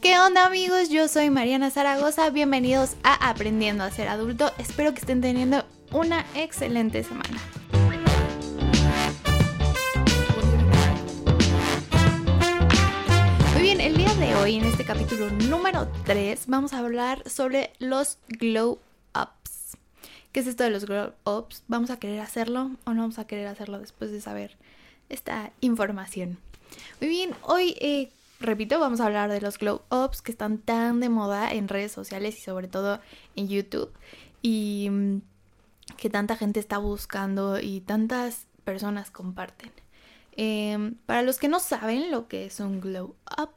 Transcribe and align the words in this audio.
¿Qué 0.00 0.18
onda 0.18 0.46
amigos? 0.46 0.88
Yo 0.88 1.08
soy 1.08 1.28
Mariana 1.28 1.70
Zaragoza, 1.70 2.30
bienvenidos 2.30 2.96
a 3.02 3.28
Aprendiendo 3.28 3.84
a 3.84 3.90
ser 3.90 4.08
adulto. 4.08 4.50
Espero 4.56 4.94
que 4.94 5.00
estén 5.00 5.20
teniendo 5.20 5.62
una 5.92 6.24
excelente 6.34 7.04
semana. 7.04 7.38
Muy 13.52 13.62
bien, 13.62 13.82
el 13.82 13.94
día 13.94 14.14
de 14.14 14.34
hoy 14.36 14.56
en 14.56 14.64
este 14.64 14.86
capítulo 14.86 15.28
número 15.50 15.86
3 16.06 16.46
vamos 16.46 16.72
a 16.72 16.78
hablar 16.78 17.28
sobre 17.28 17.74
los 17.78 18.16
glow 18.26 18.78
ups. 19.14 19.76
¿Qué 20.32 20.40
es 20.40 20.46
esto 20.46 20.64
de 20.64 20.70
los 20.70 20.86
glow 20.86 21.12
ups? 21.26 21.62
¿Vamos 21.68 21.90
a 21.90 21.98
querer 21.98 22.20
hacerlo 22.20 22.70
o 22.84 22.94
no 22.94 23.02
vamos 23.02 23.18
a 23.18 23.26
querer 23.26 23.48
hacerlo 23.48 23.78
después 23.78 24.10
de 24.10 24.22
saber 24.22 24.56
esta 25.10 25.52
información? 25.60 26.38
Muy 27.02 27.10
bien, 27.10 27.34
hoy 27.42 27.76
eh, 27.80 28.10
repito, 28.40 28.80
vamos 28.80 29.00
a 29.00 29.06
hablar 29.06 29.30
de 29.30 29.40
los 29.40 29.58
glow 29.58 29.82
ups 29.90 30.22
que 30.22 30.32
están 30.32 30.58
tan 30.58 31.00
de 31.00 31.08
moda 31.08 31.52
en 31.52 31.68
redes 31.68 31.92
sociales 31.92 32.38
y 32.38 32.40
sobre 32.40 32.68
todo 32.68 33.00
en 33.36 33.48
YouTube 33.48 33.92
y 34.42 34.88
mm, 34.90 35.20
que 35.96 36.10
tanta 36.10 36.36
gente 36.36 36.58
está 36.60 36.78
buscando 36.78 37.60
y 37.60 37.80
tantas 37.80 38.46
personas 38.64 39.10
comparten. 39.10 39.70
Em, 40.32 40.94
para 41.06 41.22
los 41.22 41.38
que 41.38 41.48
no 41.48 41.60
saben 41.60 42.10
lo 42.10 42.28
que 42.28 42.46
es 42.46 42.60
un 42.60 42.80
glow 42.80 43.14
up, 43.38 43.50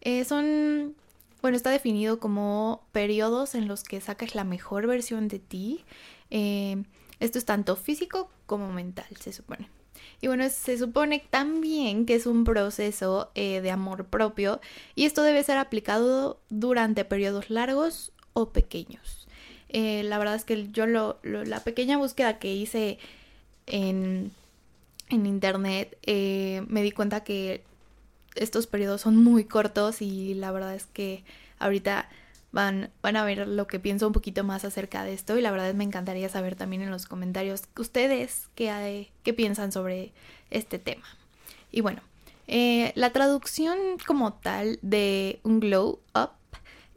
eh, 0.00 0.24
son, 0.24 0.94
bueno, 1.42 1.56
está 1.56 1.70
definido 1.70 2.18
como 2.18 2.86
periodos 2.92 3.54
en 3.54 3.68
los 3.68 3.84
que 3.84 4.00
sacas 4.00 4.34
la 4.34 4.44
mejor 4.44 4.86
versión 4.86 5.28
de 5.28 5.38
ti. 5.38 5.84
Em, 6.30 6.84
esto 7.20 7.38
es 7.38 7.44
tanto 7.44 7.76
físico 7.76 8.30
como 8.46 8.72
mental, 8.72 9.06
se 9.20 9.32
supone. 9.32 9.68
Y 10.20 10.26
bueno, 10.26 10.48
se 10.48 10.78
supone 10.78 11.24
también 11.30 12.06
que 12.06 12.14
es 12.14 12.26
un 12.26 12.44
proceso 12.44 13.30
eh, 13.34 13.60
de 13.60 13.70
amor 13.70 14.06
propio 14.06 14.60
y 14.94 15.04
esto 15.04 15.22
debe 15.22 15.42
ser 15.42 15.58
aplicado 15.58 16.40
durante 16.48 17.04
periodos 17.04 17.50
largos 17.50 18.12
o 18.32 18.50
pequeños. 18.50 19.28
Eh, 19.68 20.02
la 20.04 20.18
verdad 20.18 20.36
es 20.36 20.44
que 20.44 20.70
yo 20.70 20.86
lo, 20.86 21.18
la 21.22 21.60
pequeña 21.60 21.98
búsqueda 21.98 22.38
que 22.38 22.54
hice 22.54 22.98
en, 23.66 24.30
en 25.08 25.26
internet 25.26 25.98
eh, 26.02 26.64
me 26.68 26.82
di 26.82 26.92
cuenta 26.92 27.24
que 27.24 27.64
estos 28.34 28.66
periodos 28.66 29.00
son 29.00 29.16
muy 29.16 29.44
cortos 29.44 30.02
y 30.02 30.34
la 30.34 30.52
verdad 30.52 30.74
es 30.74 30.86
que 30.86 31.24
ahorita 31.58 32.08
van, 32.54 32.90
van 33.02 33.16
a 33.16 33.24
ver 33.24 33.48
lo 33.48 33.66
que 33.66 33.80
pienso 33.80 34.06
un 34.06 34.12
poquito 34.12 34.44
más 34.44 34.64
acerca 34.64 35.02
de 35.04 35.12
esto 35.12 35.36
y 35.36 35.42
la 35.42 35.50
verdad 35.50 35.74
me 35.74 35.82
encantaría 35.84 36.28
saber 36.28 36.54
también 36.54 36.82
en 36.82 36.90
los 36.90 37.06
comentarios 37.06 37.64
ustedes 37.76 38.48
qué, 38.54 39.10
qué 39.24 39.34
piensan 39.34 39.72
sobre 39.72 40.12
este 40.50 40.78
tema. 40.78 41.04
Y 41.72 41.80
bueno, 41.80 42.00
eh, 42.46 42.92
la 42.94 43.10
traducción 43.10 43.76
como 44.06 44.34
tal 44.34 44.78
de 44.82 45.40
un 45.42 45.58
glow 45.58 46.00
up 46.14 46.30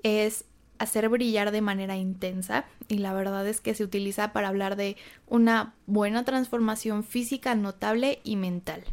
es 0.03 0.45
hacer 0.77 1.09
brillar 1.09 1.49
de 1.49 1.61
manera 1.61 1.95
intensa 1.95 2.65
y 2.87 2.99
la 2.99 3.13
verdad 3.13 3.47
es 3.47 3.59
que 3.59 3.73
se 3.73 3.83
utiliza 3.83 4.33
para 4.33 4.49
hablar 4.49 4.75
de 4.75 4.95
una 5.25 5.73
buena 5.87 6.23
transformación 6.23 7.03
física 7.03 7.55
notable 7.55 8.19
y 8.23 8.35
mental. 8.35 8.83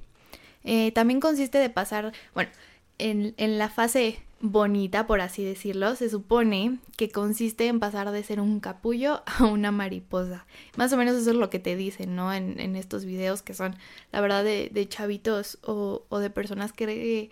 Eh, 0.64 0.92
también 0.92 1.20
consiste 1.20 1.58
de 1.58 1.68
pasar, 1.68 2.14
bueno, 2.32 2.50
en, 2.98 3.58
la 3.58 3.68
fase 3.68 4.18
bonita, 4.40 5.06
por 5.06 5.20
así 5.20 5.44
decirlo, 5.44 5.96
se 5.96 6.10
supone 6.10 6.78
que 6.96 7.10
consiste 7.10 7.66
en 7.66 7.80
pasar 7.80 8.10
de 8.10 8.22
ser 8.22 8.40
un 8.40 8.60
capullo 8.60 9.22
a 9.38 9.44
una 9.44 9.70
mariposa. 9.70 10.46
Más 10.76 10.92
o 10.92 10.96
menos 10.96 11.16
eso 11.16 11.30
es 11.30 11.36
lo 11.36 11.50
que 11.50 11.58
te 11.58 11.76
dicen, 11.76 12.14
¿no? 12.14 12.32
En, 12.32 12.60
en 12.60 12.76
estos 12.76 13.04
videos 13.04 13.42
que 13.42 13.54
son, 13.54 13.76
la 14.12 14.20
verdad, 14.20 14.44
de, 14.44 14.70
de 14.72 14.88
chavitos 14.88 15.58
o, 15.62 16.18
de 16.18 16.30
personas 16.30 16.72
que, 16.72 17.30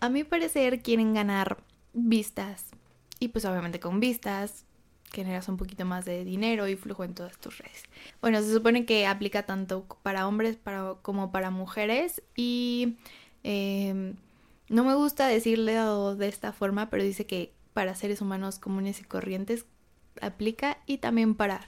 a 0.00 0.08
mi 0.08 0.24
parecer, 0.24 0.82
quieren 0.82 1.14
ganar 1.14 1.58
vistas. 1.92 2.66
Y 3.18 3.28
pues 3.28 3.44
obviamente 3.44 3.80
con 3.80 3.98
vistas 3.98 4.64
generas 5.10 5.48
un 5.48 5.56
poquito 5.56 5.84
más 5.86 6.04
de 6.04 6.24
dinero 6.24 6.68
y 6.68 6.76
flujo 6.76 7.04
en 7.04 7.14
todas 7.14 7.38
tus 7.38 7.58
redes. 7.58 7.84
Bueno, 8.20 8.42
se 8.42 8.52
supone 8.52 8.84
que 8.84 9.06
aplica 9.06 9.44
tanto 9.44 9.86
para 10.02 10.28
hombres 10.28 10.58
como 11.02 11.32
para 11.32 11.50
mujeres 11.50 12.22
y... 12.34 12.96
Eh, 13.42 14.14
no 14.68 14.84
me 14.84 14.94
gusta 14.94 15.28
decirle 15.28 15.74
de 15.74 16.28
esta 16.28 16.52
forma, 16.52 16.90
pero 16.90 17.02
dice 17.02 17.26
que 17.26 17.52
para 17.72 17.94
seres 17.94 18.20
humanos 18.20 18.58
comunes 18.58 19.00
y 19.00 19.04
corrientes 19.04 19.66
aplica 20.20 20.78
y 20.86 20.98
también 20.98 21.34
para 21.34 21.60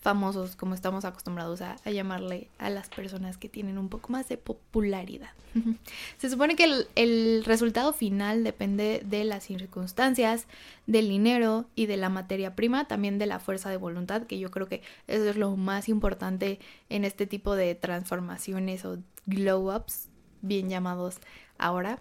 famosos, 0.00 0.56
como 0.56 0.74
estamos 0.74 1.04
acostumbrados 1.04 1.60
a, 1.60 1.76
llamarle 1.90 2.48
a 2.58 2.70
las 2.70 2.88
personas 2.88 3.36
que 3.36 3.50
tienen 3.50 3.76
un 3.76 3.90
poco 3.90 4.10
más 4.10 4.28
de 4.28 4.38
popularidad. 4.38 5.30
Se 6.18 6.30
supone 6.30 6.56
que 6.56 6.64
el, 6.64 6.86
el, 6.94 7.44
resultado 7.44 7.92
final 7.92 8.42
depende 8.42 9.02
de 9.04 9.24
las 9.24 9.44
circunstancias, 9.44 10.46
del 10.86 11.08
dinero 11.08 11.66
y 11.74 11.84
de 11.84 11.98
la 11.98 12.08
materia 12.08 12.56
prima, 12.56 12.88
también 12.88 13.18
de 13.18 13.26
la 13.26 13.40
fuerza 13.40 13.68
de 13.68 13.76
voluntad, 13.76 14.22
que 14.22 14.38
yo 14.38 14.50
creo 14.50 14.68
que 14.68 14.82
eso 15.06 15.28
es 15.28 15.36
lo 15.36 15.54
más 15.56 15.90
importante 15.90 16.60
en 16.88 17.04
este 17.04 17.26
tipo 17.26 17.54
de 17.54 17.74
transformaciones 17.74 18.86
o 18.86 18.98
glow 19.26 19.76
ups, 19.76 20.08
bien 20.40 20.70
llamados 20.70 21.18
ahora 21.58 22.00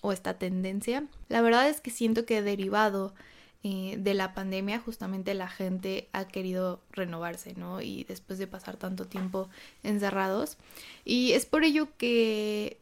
o 0.00 0.12
esta 0.12 0.34
tendencia. 0.38 1.04
La 1.28 1.42
verdad 1.42 1.68
es 1.68 1.80
que 1.80 1.90
siento 1.90 2.24
que 2.24 2.42
derivado 2.42 3.12
eh, 3.62 3.96
de 3.98 4.14
la 4.14 4.32
pandemia 4.32 4.80
justamente 4.80 5.34
la 5.34 5.48
gente 5.48 6.08
ha 6.12 6.26
querido 6.26 6.80
renovarse, 6.92 7.54
¿no? 7.54 7.82
Y 7.82 8.04
después 8.04 8.38
de 8.38 8.46
pasar 8.46 8.76
tanto 8.76 9.06
tiempo 9.06 9.50
encerrados. 9.82 10.56
Y 11.04 11.32
es 11.32 11.44
por 11.44 11.64
ello 11.64 11.88
que 11.98 12.78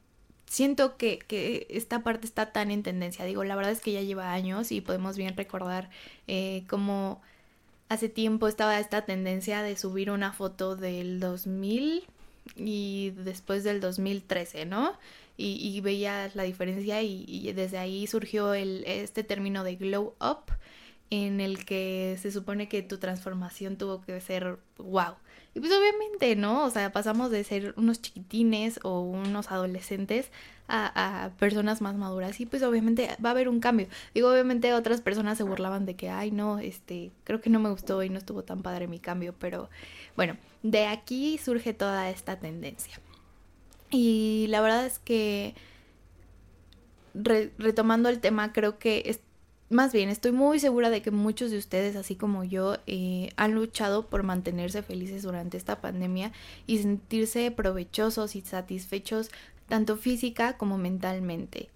siento 0.46 0.96
que, 0.96 1.18
que, 1.18 1.66
esta 1.70 2.04
parte 2.04 2.26
está 2.26 2.52
tan 2.52 2.70
en 2.70 2.84
tendencia. 2.84 3.24
Digo, 3.24 3.42
la 3.44 3.56
verdad 3.56 3.72
es 3.72 3.80
que 3.80 3.92
ya 3.92 4.02
lleva 4.02 4.32
años 4.32 4.70
y 4.70 4.80
podemos 4.80 5.16
bien 5.16 5.36
recordar 5.36 5.90
eh, 6.28 6.64
cómo 6.68 7.20
hace 7.88 8.08
tiempo 8.08 8.48
estaba 8.48 8.78
esta 8.78 9.04
tendencia 9.04 9.62
de 9.62 9.76
subir 9.76 10.10
una 10.10 10.32
foto 10.32 10.76
del 10.76 11.20
2000 11.20 12.04
y 12.56 13.10
después 13.16 13.64
del 13.64 13.80
2013, 13.80 14.64
¿no? 14.66 14.92
Y, 15.38 15.76
y 15.76 15.80
veías 15.80 16.34
la 16.36 16.42
diferencia 16.42 17.00
y, 17.00 17.52
desde 17.52 17.78
ahí 17.78 18.06
surgió 18.06 18.54
el, 18.54 18.84
este 18.86 19.22
término 19.22 19.64
de 19.64 19.76
glow 19.76 20.14
up 20.20 20.52
en 21.10 21.40
el 21.40 21.64
que 21.64 22.18
se 22.20 22.30
supone 22.32 22.68
que 22.68 22.82
tu 22.82 22.98
transformación 22.98 23.76
tuvo 23.78 24.02
que 24.02 24.20
ser 24.20 24.58
wow. 24.76 25.14
Y 25.54 25.60
pues 25.60 25.72
obviamente, 25.72 26.36
¿no? 26.36 26.64
O 26.64 26.70
sea, 26.70 26.92
pasamos 26.92 27.30
de 27.30 27.42
ser 27.44 27.72
unos 27.76 28.02
chiquitines 28.02 28.80
o 28.82 29.00
unos 29.00 29.50
adolescentes 29.50 30.30
a, 30.66 31.24
a, 31.24 31.30
personas 31.36 31.80
más 31.80 31.96
maduras 31.96 32.38
y 32.40 32.46
pues 32.46 32.62
obviamente 32.62 33.08
va 33.24 33.30
a 33.30 33.32
haber 33.32 33.48
un 33.48 33.60
cambio. 33.60 33.86
Digo, 34.14 34.30
obviamente 34.30 34.74
otras 34.74 35.00
personas 35.00 35.38
se 35.38 35.44
burlaban 35.44 35.86
de 35.86 35.94
que, 35.94 36.10
ay, 36.10 36.32
no, 36.32 36.58
este, 36.58 37.12
creo 37.24 37.40
que 37.40 37.48
no 37.48 37.60
me 37.60 37.70
gustó 37.70 38.02
y 38.02 38.10
no 38.10 38.18
estuvo 38.18 38.42
tan 38.42 38.62
padre 38.62 38.88
mi 38.88 38.98
cambio, 38.98 39.34
pero 39.38 39.70
bueno, 40.16 40.36
de 40.62 40.86
aquí 40.86 41.38
surge 41.38 41.72
toda 41.74 42.10
esta 42.10 42.38
tendencia. 42.38 43.00
Y 43.90 44.46
la 44.48 44.60
verdad 44.60 44.86
es 44.86 44.98
que 44.98 45.54
retomando 47.14 48.08
el 48.08 48.20
tema, 48.20 48.52
creo 48.52 48.78
que 48.78 49.02
es, 49.06 49.20
más 49.70 49.92
bien 49.92 50.08
estoy 50.08 50.32
muy 50.32 50.58
segura 50.60 50.90
de 50.90 51.02
que 51.02 51.10
muchos 51.10 51.50
de 51.50 51.58
ustedes, 51.58 51.96
así 51.96 52.14
como 52.14 52.44
yo, 52.44 52.76
eh, 52.86 53.30
han 53.36 53.54
luchado 53.54 54.06
por 54.06 54.22
mantenerse 54.22 54.82
felices 54.82 55.22
durante 55.22 55.56
esta 55.56 55.80
pandemia 55.80 56.32
y 56.66 56.78
sentirse 56.78 57.50
provechosos 57.50 58.36
y 58.36 58.42
satisfechos 58.42 59.30
tanto 59.68 59.96
física 59.96 60.56
como 60.56 60.78
mentalmente. 60.78 61.68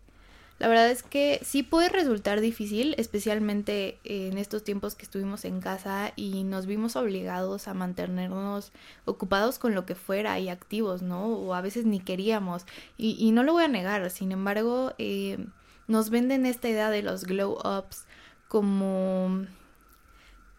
La 0.58 0.68
verdad 0.68 0.90
es 0.90 1.02
que 1.02 1.40
sí 1.42 1.62
puede 1.62 1.88
resultar 1.88 2.40
difícil, 2.40 2.94
especialmente 2.98 3.98
en 4.04 4.38
estos 4.38 4.62
tiempos 4.62 4.94
que 4.94 5.04
estuvimos 5.04 5.44
en 5.44 5.60
casa 5.60 6.12
y 6.14 6.44
nos 6.44 6.66
vimos 6.66 6.94
obligados 6.94 7.66
a 7.66 7.74
mantenernos 7.74 8.70
ocupados 9.04 9.58
con 9.58 9.74
lo 9.74 9.86
que 9.86 9.96
fuera 9.96 10.38
y 10.38 10.48
activos, 10.48 11.02
¿no? 11.02 11.26
O 11.26 11.54
a 11.54 11.62
veces 11.62 11.84
ni 11.84 11.98
queríamos. 11.98 12.64
Y, 12.96 13.16
y 13.18 13.32
no 13.32 13.42
lo 13.42 13.54
voy 13.54 13.64
a 13.64 13.68
negar, 13.68 14.08
sin 14.10 14.30
embargo, 14.30 14.94
eh, 14.98 15.44
nos 15.88 16.10
venden 16.10 16.46
esta 16.46 16.68
idea 16.68 16.90
de 16.90 17.02
los 17.02 17.24
glow 17.24 17.58
ups 17.64 18.04
como 18.48 19.46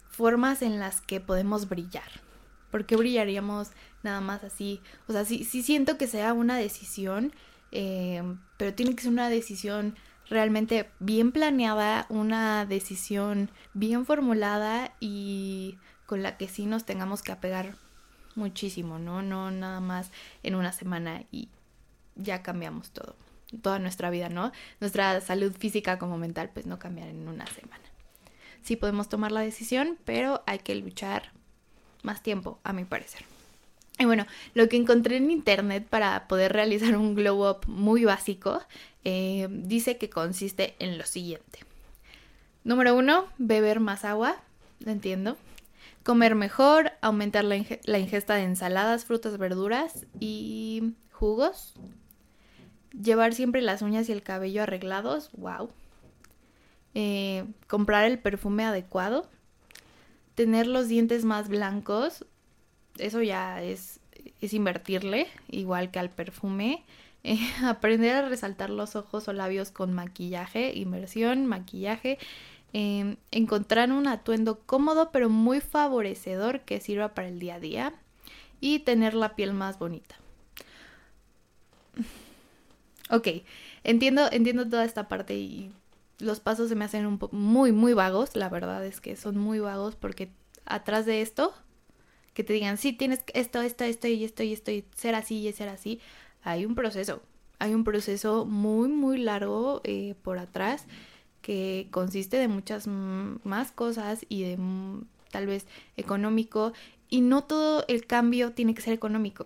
formas 0.10 0.62
en 0.62 0.80
las 0.80 1.02
que 1.02 1.20
podemos 1.20 1.70
brillar. 1.70 2.22
¿Por 2.72 2.86
qué 2.86 2.96
brillaríamos 2.96 3.70
nada 4.02 4.20
más 4.20 4.44
así? 4.44 4.82
O 5.08 5.14
sea, 5.14 5.26
sí, 5.26 5.44
sí 5.44 5.64
siento 5.64 5.98
que 5.98 6.08
sea 6.08 6.34
una 6.34 6.58
decisión 6.58 7.34
Em, 7.76 8.38
pero 8.58 8.76
tiene 8.76 8.96
que 8.96 9.02
ser 9.02 9.12
una 9.12 9.30
decisión 9.30 9.96
realmente 10.30 10.92
bien 11.00 11.32
planeada, 11.32 12.06
una 12.08 12.68
decisión 12.68 13.50
bien 13.74 14.06
formulada 14.06 14.94
y 15.00 15.80
con 16.06 16.22
la 16.22 16.38
que 16.38 16.48
sí 16.48 16.68
nos 16.68 16.86
tengamos 16.86 17.24
que 17.24 17.32
apegar 17.32 17.76
muchísimo, 18.36 19.00
¿no? 19.00 19.24
No 19.24 19.50
nada 19.50 19.80
más 19.80 20.12
en 20.44 20.54
una 20.54 20.72
semana 20.72 21.24
y 21.32 21.50
ya 22.16 22.44
cambiamos 22.44 22.92
todo, 22.92 23.16
toda 23.64 23.80
nuestra 23.80 24.12
vida, 24.12 24.30
¿no? 24.30 24.52
Nuestra 24.80 25.20
salud 25.22 25.52
física 25.58 25.98
como 25.98 26.20
mental 26.20 26.52
pues 26.54 26.68
no 26.68 26.78
cambiar 26.78 27.08
en 27.08 27.28
una 27.28 27.48
semana. 27.48 27.84
Sí 28.62 28.76
podemos 28.76 29.10
tomar 29.10 29.32
la 29.32 29.42
decisión, 29.42 29.98
pero 30.06 30.44
hay 30.46 30.60
que 30.60 30.76
luchar 30.76 31.32
más 32.04 32.22
tiempo, 32.22 32.60
a 32.64 32.72
mi 32.72 32.86
parecer. 32.86 33.33
Y 34.00 34.06
bueno, 34.06 34.26
lo 34.54 34.68
que 34.70 34.78
encontré 34.78 35.18
en 35.18 35.30
internet 35.30 35.86
para 35.88 36.28
poder 36.28 36.52
realizar 36.54 36.98
un 36.98 37.14
glow 37.14 37.50
up 37.50 37.68
muy 37.68 38.06
básico 38.06 38.62
eh, 39.04 39.48
dice 39.50 39.98
que 39.98 40.10
consiste 40.10 40.76
en 40.80 40.98
lo 40.98 41.06
siguiente. 41.06 41.60
Número 42.64 42.96
uno, 42.96 43.28
beber 43.38 43.80
más 43.80 44.06
agua, 44.06 44.38
lo 44.80 44.92
entiendo. 44.92 45.38
Comer 46.04 46.36
mejor, 46.36 46.92
aumentar 47.02 47.44
la, 47.46 48.00
ingesta 48.00 48.36
de 48.36 48.44
ensaladas, 48.44 49.06
frutas, 49.06 49.38
verduras 49.38 50.06
y 50.20 50.94
jugos. 51.12 51.74
Llevar 52.92 53.34
siempre 53.34 53.62
las 53.62 53.82
uñas 53.82 54.10
y 54.10 54.12
el 54.12 54.24
cabello 54.24 54.64
arreglados, 54.64 55.30
wow. 55.34 55.70
Eh, 56.94 57.46
comprar 57.68 58.06
el 58.06 58.20
perfume 58.20 58.64
adecuado. 58.66 59.30
Tener 60.36 60.68
los 60.68 60.88
dientes 60.88 61.26
más 61.26 61.48
blancos, 61.48 62.26
eso 62.98 63.22
ya 63.22 63.62
es, 63.62 64.00
es 64.42 64.54
invertirle, 64.54 65.28
igual 65.50 65.92
que 65.92 66.00
al 66.00 66.10
perfume. 66.10 66.84
Eh, 67.24 67.40
aprender 67.64 68.16
a 68.16 68.28
resaltar 68.30 68.70
los 68.70 68.96
ojos 68.96 69.28
o 69.28 69.34
labios 69.34 69.72
con 69.72 69.94
maquillaje, 69.94 70.74
inversión, 70.76 71.46
maquillaje. 71.46 72.18
Em, 72.76 73.18
encontrar 73.30 73.92
un 73.92 74.08
atuendo 74.08 74.62
cómodo 74.66 75.12
pero 75.12 75.30
muy 75.30 75.62
favorecedor 75.62 76.62
que 76.62 76.80
sirva 76.82 77.14
para 77.14 77.28
el 77.28 77.40
día 77.40 77.56
a 77.56 77.60
día. 77.60 77.94
Y 78.60 78.80
tener 78.80 79.14
la 79.14 79.36
piel 79.36 79.54
más 79.54 79.80
bonita. 79.80 80.16
Ok, 83.10 83.28
entiendo, 83.84 84.28
entiendo 84.32 84.68
toda 84.68 84.86
esta 84.86 85.10
parte 85.10 85.36
y 85.36 85.72
los 86.20 86.40
pasos 86.40 86.70
se 86.70 86.76
me 86.76 86.86
hacen 86.86 87.20
muy, 87.32 87.72
muy 87.72 87.94
vagos. 87.94 88.36
La 88.36 88.50
verdad 88.50 88.84
es 88.86 89.02
que 89.02 89.16
son 89.16 89.38
muy 89.38 89.60
vagos 89.60 89.96
porque 89.96 90.32
atrás 90.66 91.06
de 91.06 91.22
esto, 91.22 91.54
que 92.34 92.44
te 92.44 92.54
digan, 92.54 92.78
sí, 92.78 92.94
tienes 92.94 93.24
esto, 93.34 93.62
esto, 93.62 93.84
esto 93.84 94.08
y 94.08 94.24
esto 94.24 94.44
y 94.44 94.54
esto 94.54 94.72
y 94.72 94.86
ser 94.96 95.16
así 95.16 95.48
y 95.48 95.52
ser 95.54 95.70
así, 95.70 96.00
hay 96.44 96.66
un 96.66 96.76
proceso. 96.76 97.22
Hay 97.60 97.74
un 97.74 97.84
proceso 97.84 98.46
muy, 98.46 98.90
muy 98.90 99.18
largo 99.18 99.82
eh, 99.84 100.16
por 100.22 100.38
atrás 100.38 100.86
que 101.42 101.88
consiste 101.92 102.38
de 102.38 102.48
muchas 102.48 102.88
más 102.88 103.72
cosas 103.72 104.26
y 104.30 104.44
de 104.44 104.58
tal 105.32 105.48
vez 105.48 105.68
económico. 105.98 106.74
Y 107.10 107.22
no 107.22 107.44
todo 107.44 107.86
el 107.88 108.06
cambio 108.08 108.54
tiene 108.54 108.74
que 108.74 108.82
ser 108.82 108.94
económico. 108.94 109.46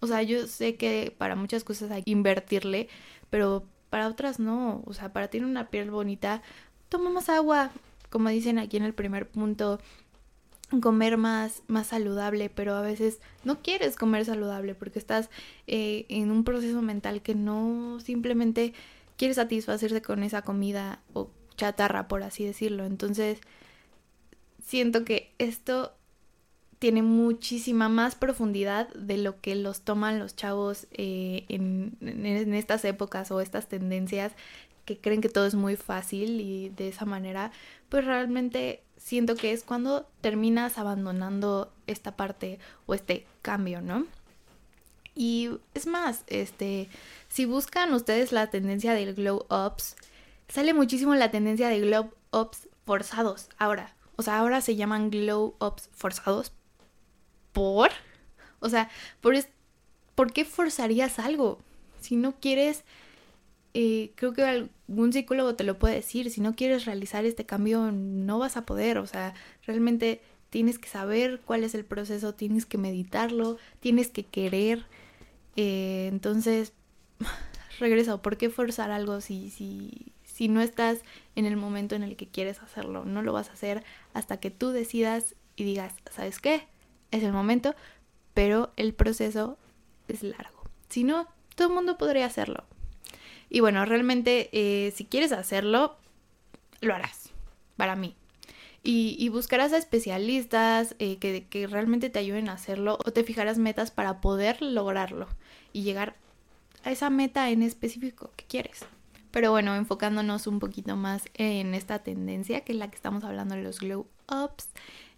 O 0.00 0.06
sea, 0.06 0.22
yo 0.22 0.46
sé 0.46 0.76
que 0.76 1.14
para 1.16 1.34
muchas 1.34 1.64
cosas 1.64 1.90
hay 1.90 2.02
que 2.02 2.10
invertirle, 2.10 2.88
pero 3.30 3.64
para 3.90 4.08
otras 4.08 4.38
no. 4.38 4.82
O 4.86 4.92
sea, 4.92 5.12
para 5.12 5.28
tener 5.28 5.46
una 5.46 5.70
piel 5.70 5.90
bonita, 5.90 6.42
toma 6.88 7.10
más 7.10 7.28
agua, 7.28 7.70
como 8.10 8.28
dicen 8.28 8.58
aquí 8.58 8.76
en 8.76 8.84
el 8.84 8.94
primer 8.94 9.28
punto, 9.28 9.80
comer 10.80 11.16
más, 11.16 11.62
más 11.66 11.88
saludable, 11.88 12.50
pero 12.50 12.74
a 12.74 12.80
veces 12.80 13.20
no 13.44 13.60
quieres 13.62 13.96
comer 13.96 14.24
saludable 14.24 14.74
porque 14.74 14.98
estás 14.98 15.30
eh, 15.66 16.06
en 16.08 16.30
un 16.30 16.44
proceso 16.44 16.82
mental 16.82 17.22
que 17.22 17.34
no 17.34 17.98
simplemente 18.00 18.72
quieres 19.16 19.36
satisfacerse 19.36 20.02
con 20.02 20.22
esa 20.22 20.42
comida 20.42 21.00
o 21.12 21.30
chatarra, 21.56 22.08
por 22.08 22.22
así 22.22 22.44
decirlo. 22.44 22.84
Entonces, 22.84 23.40
siento 24.64 25.04
que 25.04 25.32
esto 25.38 25.92
tiene 26.78 27.02
muchísima 27.02 27.88
más 27.88 28.14
profundidad 28.14 28.92
de 28.94 29.16
lo 29.16 29.40
que 29.40 29.54
los 29.54 29.82
toman 29.82 30.18
los 30.18 30.36
chavos 30.36 30.86
eh, 30.92 31.46
en, 31.48 31.96
en, 32.02 32.52
estas 32.52 32.84
épocas 32.84 33.30
o 33.30 33.40
estas 33.40 33.68
tendencias 33.68 34.32
que 34.84 34.98
creen 34.98 35.20
que 35.20 35.28
todo 35.28 35.46
es 35.46 35.54
muy 35.54 35.76
fácil 35.76 36.40
y 36.40 36.70
de 36.70 36.88
esa 36.88 37.04
manera, 37.04 37.52
pues 37.88 38.04
realmente 38.04 38.82
siento 38.96 39.36
que 39.36 39.52
es 39.52 39.64
cuando 39.64 40.06
terminas 40.20 40.78
abandonando 40.78 41.72
esta 41.86 42.16
parte 42.16 42.58
o 42.86 42.94
este 42.94 43.26
cambio, 43.42 43.80
¿no? 43.80 44.06
Y 45.14 45.50
es 45.74 45.86
más, 45.86 46.24
este, 46.26 46.88
si 47.28 47.44
buscan 47.44 47.92
ustedes 47.94 48.32
la 48.32 48.48
tendencia 48.48 48.94
del 48.94 49.14
glow 49.14 49.46
ups, 49.48 49.96
sale 50.48 50.74
muchísimo 50.74 51.14
la 51.14 51.30
tendencia 51.30 51.68
de 51.68 51.80
glow 51.80 52.10
ups 52.32 52.68
forzados 52.84 53.48
ahora. 53.58 53.94
O 54.16 54.22
sea, 54.22 54.38
ahora 54.38 54.60
se 54.60 54.76
llaman 54.76 55.10
glow 55.10 55.54
ups 55.60 55.88
forzados 55.92 56.52
¿por? 57.54 57.90
O 58.60 58.68
sea, 58.68 58.90
¿por, 59.22 59.34
¿por 60.14 60.32
qué 60.34 60.44
forzarías 60.44 61.18
algo? 61.18 61.58
Si 62.00 62.16
no 62.16 62.34
quieres, 62.38 62.84
eh, 63.74 64.12
creo 64.14 64.32
que 64.32 64.42
algún 64.42 65.12
psicólogo 65.12 65.54
te 65.54 65.64
lo 65.64 65.78
puede 65.78 65.96
decir, 65.96 66.30
si 66.30 66.40
no 66.40 66.54
quieres 66.54 66.84
realizar 66.84 67.24
este 67.24 67.44
cambio 67.44 67.92
no 67.92 68.38
vas 68.38 68.56
a 68.56 68.64
poder, 68.64 68.98
o 68.98 69.06
sea, 69.06 69.34
realmente 69.66 70.20
tienes 70.50 70.78
que 70.78 70.88
saber 70.88 71.40
cuál 71.44 71.64
es 71.64 71.74
el 71.74 71.84
proceso, 71.84 72.34
tienes 72.34 72.66
que 72.66 72.78
meditarlo, 72.78 73.58
tienes 73.80 74.08
que 74.08 74.24
querer. 74.24 74.86
Eh, 75.56 76.08
entonces, 76.10 76.72
regreso, 77.80 78.22
¿por 78.22 78.36
qué 78.36 78.50
forzar 78.50 78.90
algo 78.90 79.20
si, 79.20 79.50
si, 79.50 80.12
si 80.24 80.48
no 80.48 80.60
estás 80.60 81.00
en 81.36 81.44
el 81.44 81.56
momento 81.56 81.96
en 81.96 82.04
el 82.04 82.16
que 82.16 82.28
quieres 82.28 82.60
hacerlo? 82.62 83.04
No 83.04 83.22
lo 83.22 83.32
vas 83.32 83.50
a 83.50 83.54
hacer 83.54 83.84
hasta 84.14 84.38
que 84.38 84.50
tú 84.50 84.70
decidas 84.70 85.34
y 85.56 85.64
digas, 85.64 85.94
¿sabes 86.10 86.40
qué? 86.40 86.66
es 87.14 87.22
el 87.22 87.32
momento, 87.32 87.74
pero 88.34 88.72
el 88.76 88.92
proceso 88.92 89.56
es 90.08 90.22
largo. 90.22 90.64
Si 90.88 91.04
no, 91.04 91.28
todo 91.54 91.68
el 91.68 91.74
mundo 91.74 91.96
podría 91.96 92.26
hacerlo. 92.26 92.64
Y 93.54 93.60
bueno, 93.60 93.84
realmente 93.84 94.48
eh, 94.52 94.90
si 94.96 95.04
quieres 95.04 95.30
hacerlo, 95.30 95.96
lo 96.80 96.94
harás, 96.94 97.30
para 97.76 97.94
mí. 97.94 98.16
Y, 98.82 99.28
buscarás 99.30 99.72
a 99.72 99.78
especialistas 99.78 100.94
eh, 100.98 101.16
que, 101.16 101.46
que 101.48 101.66
realmente 101.66 102.10
te 102.10 102.18
ayuden 102.18 102.48
a 102.50 102.54
hacerlo 102.54 102.98
o 103.06 103.12
te 103.12 103.24
fijarás 103.24 103.56
metas 103.56 103.90
para 103.90 104.20
poder 104.20 104.60
lograrlo 104.60 105.26
y 105.72 105.84
llegar 105.84 106.16
a 106.82 106.90
esa 106.90 107.08
meta 107.10 107.48
en 107.48 107.62
específico 107.62 108.30
que 108.36 108.44
quieres. 108.44 108.84
Pero 109.30 109.52
bueno, 109.52 109.74
enfocándonos 109.76 110.46
un 110.46 110.58
poquito 110.58 110.96
más 110.96 111.28
en 111.34 111.74
esta 111.74 112.00
tendencia, 112.00 112.62
que 112.62 112.72
es 112.72 112.78
la 112.78 112.90
que 112.90 112.96
estamos 112.96 113.22
hablando 113.22 113.54
de 113.54 113.62
los 113.62 113.78
glow 113.78 114.06
ups, 114.28 114.68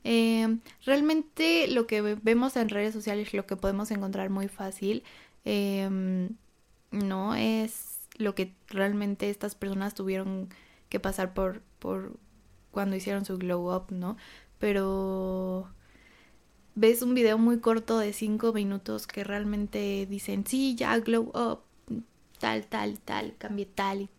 Em, 0.08 0.60
realmente 0.84 1.66
lo 1.66 1.88
que 1.88 2.00
vemos 2.00 2.54
en 2.54 2.68
redes 2.68 2.94
sociales, 2.94 3.34
lo 3.34 3.44
que 3.44 3.56
podemos 3.56 3.90
encontrar 3.90 4.30
muy 4.30 4.46
fácil, 4.46 5.02
no 6.92 7.34
es 7.34 7.95
lo 8.18 8.34
que 8.34 8.54
realmente 8.68 9.30
estas 9.30 9.54
personas 9.54 9.94
tuvieron 9.94 10.48
que 10.88 11.00
pasar 11.00 11.34
por, 11.34 11.62
por 11.78 12.18
cuando 12.70 12.96
hicieron 12.96 13.24
su 13.24 13.38
glow 13.38 13.74
up, 13.74 13.86
¿no? 13.90 14.16
Pero 14.58 15.68
ves 16.74 17.02
un 17.02 17.14
video 17.14 17.38
muy 17.38 17.60
corto 17.60 17.98
de 17.98 18.12
5 18.12 18.52
minutos 18.52 19.06
que 19.06 19.24
realmente 19.24 20.06
dicen, 20.06 20.46
sí, 20.46 20.74
ya 20.76 20.98
glow 20.98 21.32
up, 21.34 21.60
tal, 22.38 22.66
tal, 22.66 22.98
tal, 23.00 23.34
cambie 23.38 23.66
tal. 23.66 24.10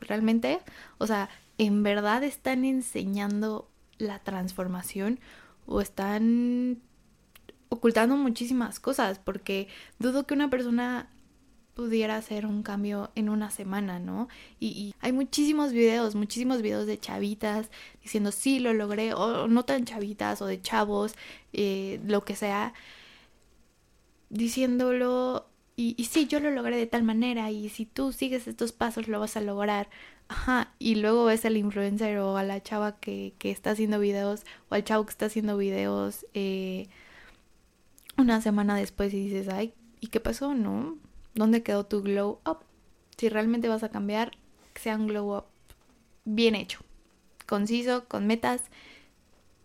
Realmente, 0.00 0.60
o 0.98 1.06
sea, 1.06 1.28
en 1.58 1.82
verdad 1.82 2.24
están 2.24 2.64
enseñando 2.64 3.68
la 3.98 4.18
transformación 4.20 5.20
o 5.66 5.80
están 5.80 6.78
ocultando 7.68 8.16
muchísimas 8.16 8.80
cosas 8.80 9.18
porque 9.18 9.68
dudo 9.98 10.26
que 10.26 10.34
una 10.34 10.50
persona 10.50 11.10
pudiera 11.76 12.16
hacer 12.16 12.46
un 12.46 12.62
cambio 12.62 13.10
en 13.16 13.28
una 13.28 13.50
semana, 13.50 13.98
¿no? 13.98 14.28
Y, 14.58 14.94
hay 15.00 15.12
muchísimos 15.12 15.72
videos, 15.72 16.14
muchísimos 16.14 16.62
videos 16.62 16.86
de 16.86 16.98
chavitas 16.98 17.70
diciendo 18.02 18.32
sí, 18.32 18.60
lo 18.60 18.72
logré, 18.72 19.12
o 19.12 19.46
no 19.46 19.64
tan 19.66 19.84
chavitas, 19.84 20.40
o 20.40 20.46
de 20.46 20.62
chavos, 20.62 21.14
eh, 21.52 22.00
lo 22.06 22.24
que 22.24 22.34
sea, 22.34 22.72
diciéndolo, 24.30 25.48
y, 25.76 26.02
sí, 26.04 26.26
yo 26.26 26.40
lo 26.40 26.50
logré 26.50 26.78
de 26.78 26.86
tal 26.86 27.02
manera, 27.02 27.50
y 27.50 27.68
si 27.68 27.84
tú 27.84 28.12
sigues 28.12 28.48
estos 28.48 28.72
pasos 28.72 29.08
lo 29.08 29.20
vas 29.20 29.36
a 29.36 29.42
lograr. 29.42 29.90
Ajá, 30.28 30.72
y 30.78 30.96
luego 30.96 31.26
ves 31.26 31.44
al 31.44 31.56
influencer 31.58 32.18
o 32.18 32.36
a 32.38 32.42
la 32.42 32.62
chava 32.62 32.98
que, 32.98 33.34
que 33.38 33.50
está 33.50 33.72
haciendo 33.72 34.00
videos 34.00 34.44
o 34.70 34.74
al 34.74 34.84
chavo 34.84 35.04
que 35.06 35.10
está 35.10 35.26
haciendo 35.26 35.56
videos 35.56 36.26
eh, 36.34 36.88
una 38.18 38.40
semana 38.40 38.76
después 38.76 39.14
y 39.14 39.28
dices, 39.28 39.48
ay, 39.48 39.74
¿y 40.00 40.08
qué 40.08 40.20
pasó? 40.20 40.54
¿No? 40.54 40.98
¿Dónde 41.36 41.62
quedó 41.62 41.84
tu 41.84 42.02
glow 42.02 42.40
up? 42.46 42.58
Si 43.18 43.28
realmente 43.28 43.68
vas 43.68 43.82
a 43.82 43.90
cambiar, 43.90 44.32
que 44.72 44.80
sea 44.80 44.96
un 44.96 45.06
glow 45.06 45.36
up 45.36 45.44
bien 46.24 46.54
hecho, 46.54 46.80
conciso, 47.46 48.06
con 48.08 48.26
metas 48.26 48.62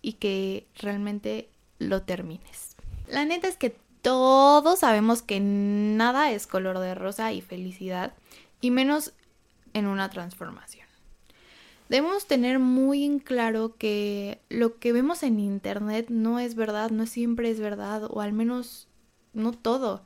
y 0.01 0.13
que 0.13 0.68
realmente 0.75 1.50
lo 1.80 2.04
termines. 2.04 2.75
La 3.08 3.25
neta 3.25 3.48
es 3.48 3.56
que 3.56 3.75
todos 4.01 4.80
sabemos 4.80 5.22
que 5.22 5.40
nada 5.40 6.32
es 6.32 6.46
color 6.46 6.80
de 6.80 6.94
rosa 6.94 7.32
y 7.32 7.42
felicidad, 7.42 8.13
y 8.60 8.70
menos 8.70 9.13
en 9.74 9.88
una 9.88 10.10
transformación. 10.10 10.88
Debemos 11.88 12.25
tener 12.25 12.60
muy 12.60 13.06
en 13.06 13.20
claro 13.20 13.75
que 13.78 14.42
lo 14.50 14.78
que 14.78 14.92
vemos 14.92 15.24
en 15.24 15.40
Internet 15.40 16.08
no 16.10 16.40
es 16.40 16.56
verdad, 16.56 16.90
no 16.90 17.06
siempre 17.06 17.50
es 17.50 17.60
verdad, 17.60 18.04
o 18.10 18.22
al 18.22 18.34
menos 18.34 18.88
no 19.34 19.51
todo. 19.54 20.04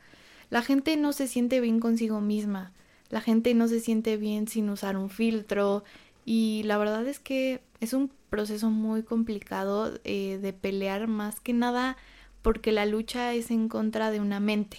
La 0.49 0.61
gente 0.61 0.97
no 0.97 1.13
se 1.13 1.27
siente 1.27 1.59
bien 1.59 1.79
consigo 1.79 2.21
misma, 2.21 2.71
la 3.09 3.21
gente 3.21 3.53
no 3.53 3.67
se 3.67 3.79
siente 3.79 4.17
bien 4.17 4.47
sin 4.47 4.69
usar 4.69 4.97
un 4.97 5.09
filtro 5.09 5.83
y 6.25 6.63
la 6.63 6.77
verdad 6.77 7.07
es 7.07 7.19
que 7.19 7.61
es 7.79 7.93
un 7.93 8.11
proceso 8.29 8.69
muy 8.69 9.03
complicado 9.03 9.99
eh, 10.03 10.39
de 10.41 10.53
pelear 10.53 11.07
más 11.07 11.39
que 11.39 11.53
nada 11.53 11.97
porque 12.41 12.71
la 12.71 12.85
lucha 12.85 13.33
es 13.33 13.51
en 13.51 13.69
contra 13.69 14.11
de 14.11 14.19
una 14.19 14.39
mente 14.39 14.77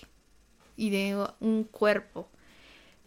y 0.76 0.90
de 0.90 1.26
un 1.40 1.64
cuerpo. 1.64 2.28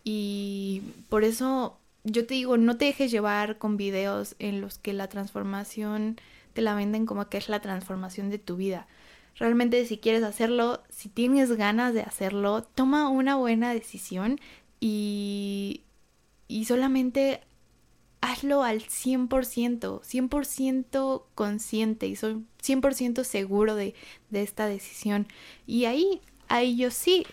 Y 0.04 0.82
por 1.10 1.24
eso 1.24 1.78
yo 2.04 2.26
te 2.26 2.34
digo, 2.34 2.58
no 2.58 2.78
te 2.78 2.86
dejes 2.86 3.12
llevar 3.12 3.58
con 3.58 3.78
videos 3.78 4.36
en 4.40 4.62
los 4.62 4.78
que 4.78 4.94
la 4.94 5.08
transformación 5.08 6.18
te 6.54 6.62
la 6.62 6.76
venden 6.76 7.06
como 7.06 7.30
que 7.30 7.38
es 7.38 7.50
la 7.50 7.62
transformación 7.62 8.30
de 8.30 8.40
tu 8.40 8.56
vida. 8.56 8.88
Realmente 9.40 9.86
si 9.86 9.98
quieres 9.98 10.24
hacerlo, 10.24 10.84
si 10.90 11.08
tienes 11.08 11.54
ganas 11.54 11.94
de 11.94 12.02
hacerlo, 12.02 12.64
toma 12.64 13.08
una 13.08 13.38
buena 13.38 13.74
decisión 13.74 14.40
y, 14.82 15.84
y 16.50 16.66
solamente 16.66 17.42
hazlo 18.22 18.64
al 18.64 18.82
100%, 18.82 20.02
100% 20.02 21.24
consciente 21.36 22.08
y 22.08 22.16
soy 22.18 22.44
100% 22.62 23.24
seguro 23.24 23.76
de, 23.76 23.96
de 24.30 24.42
esta 24.42 24.68
decisión. 24.68 25.28
Y 25.66 25.86
ahí, 25.86 26.22
ahí 26.50 26.76
yo 26.76 26.92
sí 26.92 27.26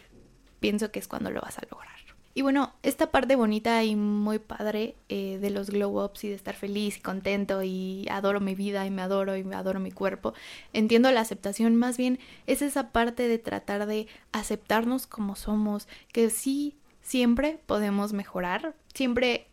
pienso 0.60 0.92
que 0.92 1.00
es 1.00 1.08
cuando 1.08 1.30
lo 1.30 1.40
vas 1.40 1.58
a 1.58 1.62
lograr. 1.70 1.95
Y 2.36 2.42
bueno, 2.42 2.74
esta 2.82 3.10
parte 3.10 3.34
bonita 3.34 3.82
y 3.82 3.96
muy 3.96 4.38
padre 4.38 4.94
eh, 5.08 5.38
de 5.40 5.48
los 5.48 5.70
glow 5.70 6.04
ups 6.04 6.24
y 6.24 6.28
de 6.28 6.34
estar 6.34 6.54
feliz 6.54 6.98
y 6.98 7.00
contento 7.00 7.62
y 7.62 8.06
adoro 8.10 8.40
mi 8.40 8.54
vida 8.54 8.84
y 8.84 8.90
me 8.90 9.00
adoro 9.00 9.38
y 9.38 9.42
me 9.42 9.56
adoro 9.56 9.80
mi 9.80 9.90
cuerpo, 9.90 10.34
entiendo 10.74 11.10
la 11.10 11.22
aceptación, 11.22 11.76
más 11.76 11.96
bien 11.96 12.18
es 12.46 12.60
esa 12.60 12.92
parte 12.92 13.26
de 13.26 13.38
tratar 13.38 13.86
de 13.86 14.06
aceptarnos 14.32 15.06
como 15.06 15.34
somos, 15.34 15.88
que 16.12 16.28
sí, 16.28 16.76
siempre 17.00 17.58
podemos 17.64 18.12
mejorar, 18.12 18.74
siempre 18.92 19.48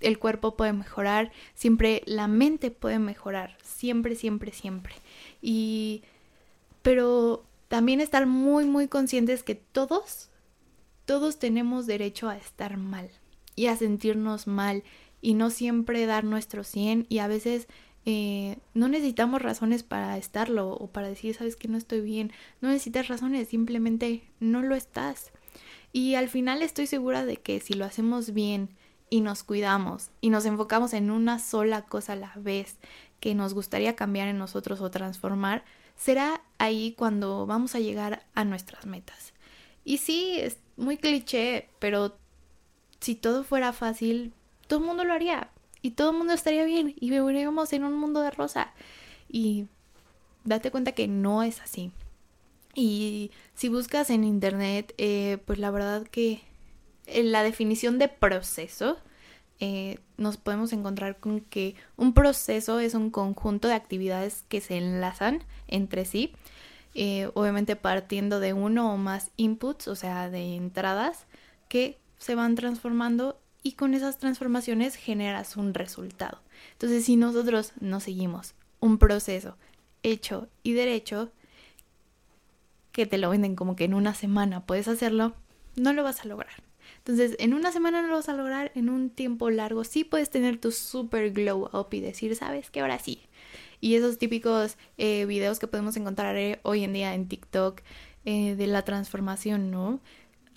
el 0.00 0.18
cuerpo 0.18 0.54
puede 0.54 0.74
mejorar, 0.74 1.32
siempre 1.54 2.02
la 2.04 2.28
mente 2.28 2.70
puede 2.70 2.98
mejorar, 2.98 3.56
siempre, 3.62 4.16
siempre, 4.16 4.52
siempre. 4.52 4.96
Y 5.40 6.02
pero 6.82 7.46
también 7.68 8.02
estar 8.02 8.26
muy, 8.26 8.66
muy 8.66 8.86
conscientes 8.86 9.42
que 9.42 9.54
todos 9.54 10.28
todos 11.04 11.38
tenemos 11.38 11.86
derecho 11.86 12.28
a 12.28 12.36
estar 12.36 12.76
mal 12.76 13.10
y 13.56 13.66
a 13.66 13.76
sentirnos 13.76 14.46
mal 14.46 14.82
y 15.20 15.34
no 15.34 15.50
siempre 15.50 16.06
dar 16.06 16.24
nuestro 16.24 16.64
100 16.64 17.06
y 17.08 17.18
a 17.18 17.28
veces 17.28 17.68
eh, 18.04 18.58
no 18.74 18.88
necesitamos 18.88 19.40
razones 19.40 19.84
para 19.84 20.18
estarlo 20.18 20.70
o 20.70 20.88
para 20.88 21.08
decir, 21.08 21.34
sabes 21.34 21.56
que 21.56 21.68
no 21.68 21.78
estoy 21.78 22.00
bien, 22.00 22.32
no 22.60 22.68
necesitas 22.68 23.08
razones, 23.08 23.48
simplemente 23.48 24.24
no 24.40 24.62
lo 24.62 24.74
estás. 24.74 25.30
Y 25.92 26.14
al 26.14 26.28
final 26.28 26.62
estoy 26.62 26.86
segura 26.86 27.24
de 27.24 27.36
que 27.36 27.60
si 27.60 27.74
lo 27.74 27.84
hacemos 27.84 28.32
bien 28.32 28.70
y 29.10 29.20
nos 29.20 29.44
cuidamos 29.44 30.10
y 30.20 30.30
nos 30.30 30.46
enfocamos 30.46 30.94
en 30.94 31.10
una 31.10 31.38
sola 31.38 31.82
cosa 31.82 32.14
a 32.14 32.16
la 32.16 32.32
vez 32.36 32.78
que 33.20 33.34
nos 33.34 33.54
gustaría 33.54 33.94
cambiar 33.94 34.28
en 34.28 34.38
nosotros 34.38 34.80
o 34.80 34.90
transformar, 34.90 35.64
será 35.96 36.42
ahí 36.58 36.94
cuando 36.96 37.46
vamos 37.46 37.74
a 37.74 37.80
llegar 37.80 38.24
a 38.34 38.44
nuestras 38.44 38.86
metas. 38.86 39.31
Y 39.84 39.98
sí, 39.98 40.38
es 40.38 40.58
muy 40.76 40.96
cliché, 40.96 41.68
pero 41.78 42.16
si 43.00 43.14
todo 43.14 43.44
fuera 43.44 43.72
fácil, 43.72 44.32
todo 44.68 44.80
el 44.80 44.86
mundo 44.86 45.04
lo 45.04 45.12
haría 45.12 45.50
y 45.82 45.92
todo 45.92 46.10
el 46.10 46.16
mundo 46.16 46.32
estaría 46.32 46.64
bien 46.64 46.94
y 46.98 47.10
viviríamos 47.10 47.72
en 47.72 47.84
un 47.84 47.94
mundo 47.94 48.20
de 48.20 48.30
rosa. 48.30 48.72
Y 49.28 49.66
date 50.44 50.70
cuenta 50.70 50.92
que 50.92 51.08
no 51.08 51.42
es 51.42 51.60
así. 51.60 51.90
Y 52.74 53.30
si 53.54 53.68
buscas 53.68 54.10
en 54.10 54.24
internet, 54.24 54.94
eh, 54.98 55.38
pues 55.44 55.58
la 55.58 55.70
verdad 55.70 56.06
que 56.06 56.40
en 57.06 57.32
la 57.32 57.42
definición 57.42 57.98
de 57.98 58.08
proceso 58.08 58.98
eh, 59.60 59.98
nos 60.16 60.36
podemos 60.36 60.72
encontrar 60.72 61.18
con 61.18 61.40
que 61.40 61.74
un 61.96 62.14
proceso 62.14 62.78
es 62.80 62.94
un 62.94 63.10
conjunto 63.10 63.68
de 63.68 63.74
actividades 63.74 64.44
que 64.48 64.60
se 64.60 64.76
enlazan 64.76 65.44
entre 65.68 66.04
sí 66.04 66.32
eh, 66.94 67.30
obviamente 67.34 67.76
partiendo 67.76 68.40
de 68.40 68.52
uno 68.52 68.92
o 68.92 68.96
más 68.96 69.30
inputs, 69.36 69.88
o 69.88 69.94
sea, 69.94 70.30
de 70.30 70.56
entradas, 70.56 71.26
que 71.68 71.98
se 72.18 72.34
van 72.34 72.54
transformando 72.54 73.40
y 73.62 73.72
con 73.72 73.94
esas 73.94 74.18
transformaciones 74.18 74.96
generas 74.96 75.56
un 75.56 75.74
resultado. 75.74 76.40
Entonces, 76.72 77.04
si 77.04 77.16
nosotros 77.16 77.72
no 77.80 78.00
seguimos 78.00 78.54
un 78.80 78.98
proceso 78.98 79.56
hecho 80.02 80.48
y 80.62 80.72
derecho, 80.72 81.30
que 82.90 83.06
te 83.06 83.18
lo 83.18 83.30
venden 83.30 83.56
como 83.56 83.76
que 83.76 83.84
en 83.84 83.94
una 83.94 84.14
semana 84.14 84.66
puedes 84.66 84.88
hacerlo, 84.88 85.34
no 85.76 85.92
lo 85.92 86.02
vas 86.02 86.20
a 86.20 86.28
lograr. 86.28 86.62
Entonces, 86.98 87.36
en 87.38 87.54
una 87.54 87.72
semana 87.72 88.02
no 88.02 88.08
lo 88.08 88.16
vas 88.16 88.28
a 88.28 88.34
lograr, 88.34 88.70
en 88.74 88.88
un 88.88 89.10
tiempo 89.10 89.50
largo 89.50 89.84
sí 89.84 90.04
puedes 90.04 90.30
tener 90.30 90.58
tu 90.58 90.70
super 90.70 91.30
glow 91.32 91.68
up 91.72 91.88
y 91.92 92.00
decir, 92.00 92.36
sabes 92.36 92.70
que 92.70 92.80
ahora 92.80 92.98
sí, 92.98 93.22
y 93.82 93.96
esos 93.96 94.16
típicos 94.16 94.78
eh, 94.96 95.26
videos 95.26 95.58
que 95.58 95.66
podemos 95.66 95.96
encontrar 95.96 96.36
eh, 96.36 96.60
hoy 96.62 96.84
en 96.84 96.92
día 96.92 97.14
en 97.14 97.26
TikTok 97.26 97.82
eh, 98.24 98.54
de 98.54 98.66
la 98.68 98.82
transformación, 98.82 99.72
¿no? 99.72 100.00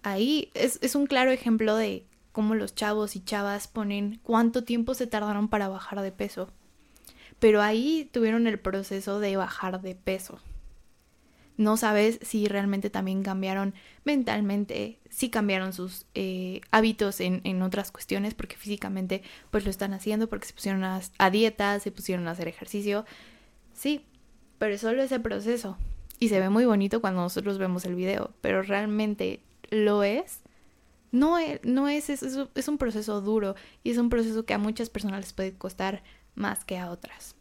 Ahí 0.04 0.52
es, 0.54 0.78
es 0.84 0.94
un 0.94 1.08
claro 1.08 1.32
ejemplo 1.32 1.76
de 1.76 2.06
cómo 2.32 2.54
los 2.54 2.76
chavos 2.76 3.16
y 3.16 3.24
chavas 3.24 3.68
ponen 3.68 4.20
cuánto 4.22 4.64
tiempo 4.64 4.94
se 4.94 5.08
tardaron 5.08 5.50
para 5.50 5.68
bajar 5.68 6.02
de 6.02 6.12
peso. 6.12 6.52
Pero 7.40 7.64
ahí 7.64 8.08
tuvieron 8.14 8.46
el 8.46 8.60
proceso 8.60 9.20
de 9.20 9.36
bajar 9.38 9.82
de 9.82 9.96
peso 9.96 10.40
no 11.58 11.78
sabes 11.78 12.20
si 12.22 12.48
realmente 12.48 12.90
también 12.90 13.24
cambiaron 13.24 13.74
mentalmente, 14.04 15.00
si 15.10 15.30
cambiaron 15.30 15.74
sus 15.74 16.06
eh, 16.14 16.62
hábitos 16.72 17.22
en, 17.22 17.42
en, 17.44 17.62
otras 17.62 17.92
cuestiones, 17.92 18.34
porque 18.34 18.58
físicamente 18.58 19.24
pues 19.52 19.64
lo 19.64 19.70
están 19.70 19.94
haciendo, 19.94 20.28
porque 20.28 20.48
se 20.48 20.54
pusieron 20.54 20.84
a, 20.84 21.02
a 21.18 21.30
dieta, 21.30 21.80
se 21.80 21.92
pusieron 21.92 22.28
a 22.28 22.32
hacer 22.32 22.48
ejercicio. 22.48 23.06
Sí, 23.74 24.06
pero 24.58 24.76
es 24.76 24.82
solo 24.82 25.02
ese 25.02 25.20
proceso. 25.20 25.78
Y 26.20 26.30
se 26.30 26.40
ve 26.40 26.50
muy 26.50 26.66
bonito 26.66 27.02
cuando 27.02 27.22
nosotros 27.22 27.58
vemos 27.58 27.86
el 27.86 27.96
video, 27.96 28.34
pero 28.42 28.62
realmente 28.62 29.42
lo 29.70 30.04
es. 30.04 30.42
No 31.12 31.38
es, 31.38 31.62
no 31.64 31.88
es, 31.88 32.10
es, 32.10 32.24
es 32.24 32.68
un 32.68 32.78
proceso 32.78 33.22
duro 33.22 33.56
y 33.84 33.92
es 33.92 33.98
un 33.98 34.10
proceso 34.10 34.46
que 34.46 34.54
a 34.54 34.58
muchas 34.58 34.90
personas 34.90 35.22
les 35.22 35.34
puede 35.34 35.54
costar 35.54 36.04
más 36.36 36.66
que 36.66 36.78
a 36.78 36.92
otras. 36.92 37.35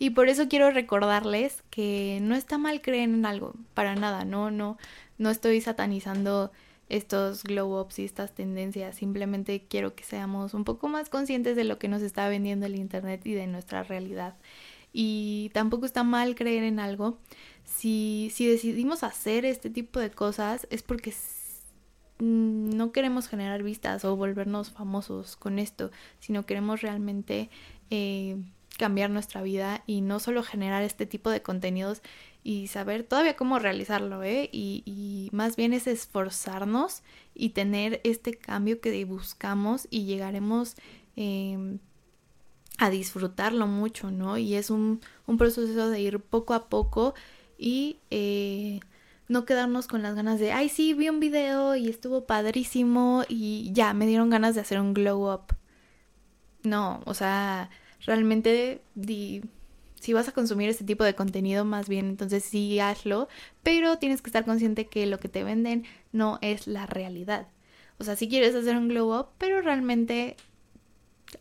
Y 0.00 0.10
por 0.10 0.30
eso 0.30 0.48
quiero 0.48 0.70
recordarles 0.70 1.62
que 1.68 2.20
no 2.22 2.34
está 2.34 2.56
mal 2.56 2.80
creer 2.80 3.10
en 3.10 3.26
algo, 3.26 3.52
para 3.74 3.94
nada, 3.94 4.24
no, 4.24 4.50
no, 4.50 4.78
no 5.18 5.28
estoy 5.28 5.60
satanizando 5.60 6.50
estos 6.88 7.44
glow 7.44 7.78
ups 7.78 7.98
y 7.98 8.06
estas 8.06 8.34
tendencias, 8.34 8.96
simplemente 8.96 9.66
quiero 9.68 9.94
que 9.94 10.02
seamos 10.02 10.54
un 10.54 10.64
poco 10.64 10.88
más 10.88 11.10
conscientes 11.10 11.54
de 11.54 11.64
lo 11.64 11.78
que 11.78 11.88
nos 11.88 12.00
está 12.00 12.30
vendiendo 12.30 12.64
el 12.64 12.76
internet 12.76 13.20
y 13.26 13.34
de 13.34 13.46
nuestra 13.46 13.82
realidad. 13.82 14.38
Y 14.90 15.50
tampoco 15.52 15.84
está 15.84 16.02
mal 16.02 16.34
creer 16.34 16.64
en 16.64 16.80
algo. 16.80 17.18
Si, 17.64 18.30
si 18.32 18.46
decidimos 18.46 19.02
hacer 19.02 19.44
este 19.44 19.68
tipo 19.68 20.00
de 20.00 20.10
cosas 20.10 20.66
es 20.70 20.82
porque 20.82 21.12
no 22.20 22.90
queremos 22.92 23.28
generar 23.28 23.62
vistas 23.62 24.06
o 24.06 24.16
volvernos 24.16 24.70
famosos 24.70 25.36
con 25.36 25.58
esto, 25.58 25.90
sino 26.20 26.46
queremos 26.46 26.80
realmente 26.80 27.50
eh, 27.90 28.38
cambiar 28.78 29.10
nuestra 29.10 29.42
vida 29.42 29.82
y 29.86 30.00
no 30.00 30.20
solo 30.20 30.42
generar 30.42 30.82
este 30.82 31.06
tipo 31.06 31.30
de 31.30 31.42
contenidos 31.42 32.02
y 32.42 32.68
saber 32.68 33.04
todavía 33.04 33.36
cómo 33.36 33.58
realizarlo, 33.58 34.22
¿eh? 34.22 34.48
Y, 34.52 35.28
más 35.32 35.56
bien 35.56 35.72
es 35.72 35.86
esforzarnos 35.86 37.02
y 37.34 37.50
tener 37.50 38.00
este 38.04 38.34
cambio 38.34 38.80
que 38.80 39.04
buscamos 39.04 39.86
y 39.90 40.04
llegaremos 40.04 40.76
em, 41.16 41.78
a 42.78 42.90
disfrutarlo 42.90 43.66
mucho, 43.66 44.10
¿no? 44.10 44.38
Y 44.38 44.54
es 44.54 44.70
un, 44.70 45.00
un, 45.26 45.36
proceso 45.38 45.90
de 45.90 46.00
ir 46.00 46.20
poco 46.20 46.54
a 46.54 46.68
poco 46.68 47.14
y 47.58 47.98
eh, 48.10 48.80
no 49.28 49.44
quedarnos 49.44 49.86
con 49.86 50.02
las 50.02 50.14
ganas 50.14 50.40
de, 50.40 50.52
ay, 50.52 50.68
sí, 50.68 50.94
vi 50.94 51.08
un 51.08 51.20
video 51.20 51.76
y 51.76 51.88
estuvo 51.88 52.26
padrísimo 52.26 53.24
y 53.28 53.70
ya, 53.72 53.92
me 53.94 54.06
dieron 54.06 54.30
ganas 54.30 54.54
de 54.54 54.62
hacer 54.62 54.80
un 54.80 54.94
glow 54.94 55.32
up. 55.32 55.54
No, 56.62 57.00
o 57.06 57.14
sea, 57.14 57.70
realmente 58.04 58.80
si 60.00 60.12
vas 60.12 60.28
a 60.28 60.32
consumir 60.32 60.68
este 60.68 60.84
tipo 60.84 61.04
de 61.04 61.14
contenido, 61.14 61.64
más 61.64 61.88
bien 61.88 62.06
entonces 62.06 62.44
sí 62.44 62.80
hazlo, 62.80 63.28
pero 63.62 63.98
tienes 63.98 64.22
que 64.22 64.28
estar 64.28 64.44
consciente 64.44 64.86
que 64.86 65.06
lo 65.06 65.20
que 65.20 65.28
te 65.28 65.44
venden 65.44 65.84
no 66.12 66.38
es 66.40 66.66
la 66.66 66.86
realidad. 66.86 67.48
O 67.98 68.04
sea, 68.04 68.16
si 68.16 68.28
quieres 68.28 68.54
hacer 68.54 68.76
un 68.76 68.88
glow 68.88 69.18
up, 69.18 69.26
pero 69.36 69.60
realmente 69.60 70.36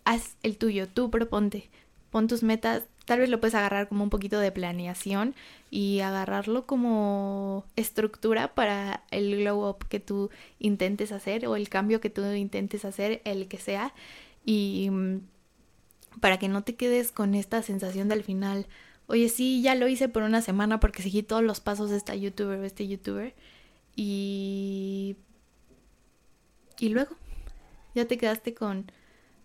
haz 0.03 0.35
el 0.43 0.57
tuyo, 0.57 0.87
tú 0.87 1.09
proponte, 1.09 1.69
pon 2.11 2.27
tus 2.27 2.43
metas, 2.43 2.83
tal 3.05 3.19
vez 3.19 3.29
lo 3.29 3.39
puedes 3.39 3.55
agarrar 3.55 3.87
como 3.87 4.03
un 4.03 4.09
poquito 4.09 4.39
de 4.39 4.51
planeación 4.51 5.35
y 5.71 6.01
agarrarlo 6.01 6.65
como 6.65 7.65
estructura 7.75 8.53
para 8.53 9.03
el 9.09 9.37
glow 9.37 9.69
up 9.69 9.87
que 9.87 9.99
tú 9.99 10.29
intentes 10.59 11.11
hacer 11.11 11.47
o 11.47 11.55
el 11.55 11.69
cambio 11.69 12.01
que 12.01 12.09
tú 12.09 12.23
intentes 12.25 12.85
hacer, 12.85 13.21
el 13.23 13.47
que 13.47 13.57
sea. 13.57 13.93
Y 14.45 14.89
mm, 14.91 15.21
para 16.19 16.39
que 16.39 16.47
no 16.47 16.63
te 16.63 16.75
quedes 16.75 17.11
con 17.11 17.35
esta 17.35 17.61
sensación 17.61 18.07
del 18.07 18.23
final, 18.23 18.67
oye, 19.07 19.29
sí, 19.29 19.61
ya 19.61 19.75
lo 19.75 19.87
hice 19.87 20.09
por 20.09 20.23
una 20.23 20.41
semana 20.41 20.79
porque 20.79 21.03
seguí 21.03 21.23
todos 21.23 21.43
los 21.43 21.59
pasos 21.59 21.89
de 21.89 21.97
esta 21.97 22.15
youtuber 22.15 22.59
o 22.59 22.63
este 22.63 22.87
youtuber 22.87 23.33
y... 23.95 25.15
Y 26.81 26.89
luego, 26.89 27.13
ya 27.93 28.05
te 28.05 28.17
quedaste 28.17 28.53
con, 28.53 28.89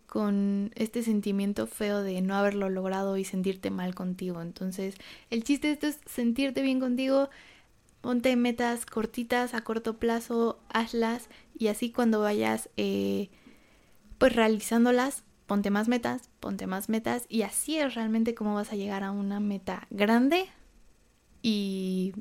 con 0.06 0.70
este 0.76 1.02
sentimiento 1.02 1.66
feo 1.66 2.02
de 2.02 2.22
no 2.22 2.36
haberlo 2.36 2.70
logrado 2.70 3.16
y 3.16 3.24
sentirte 3.24 3.70
mal 3.70 3.96
contigo. 3.96 4.40
Entonces, 4.40 4.94
el 5.30 5.42
chiste 5.42 5.66
de 5.66 5.72
esto 5.72 5.86
es 5.88 5.98
sentirte 6.06 6.62
bien 6.62 6.78
contigo, 6.78 7.30
ponte 8.02 8.36
metas 8.36 8.86
cortitas 8.86 9.52
a 9.52 9.62
corto 9.62 9.98
plazo, 9.98 10.60
hazlas 10.68 11.28
y 11.58 11.66
así 11.66 11.90
cuando 11.90 12.20
vayas... 12.20 12.68
Eh, 12.76 13.30
pues 14.18 14.34
realizándolas, 14.34 15.22
ponte 15.46 15.70
más 15.70 15.88
metas, 15.88 16.30
ponte 16.40 16.66
más 16.66 16.88
metas 16.88 17.26
y 17.28 17.42
así 17.42 17.78
es 17.78 17.94
realmente 17.94 18.34
como 18.34 18.54
vas 18.54 18.72
a 18.72 18.76
llegar 18.76 19.02
a 19.02 19.10
una 19.10 19.40
meta 19.40 19.86
grande 19.90 20.48
y 21.42 22.14